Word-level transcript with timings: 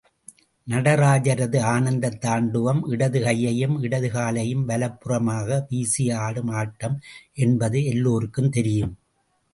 நடராஜரது 0.67 1.59
ஆனந்தத் 1.73 2.17
தாண்டவம் 2.21 2.81
இடது 2.87 3.21
கையையும், 3.21 3.75
இடது 3.81 4.09
காலையும் 4.09 4.67
வலப்புறமாக 4.69 5.61
வீசி 5.69 6.09
ஆடும் 6.19 6.51
ஆட்டம் 6.53 6.97
என்பது 7.37 7.85
எல்லாருக்கும் 7.85 8.49
தெரியும். 8.49 8.95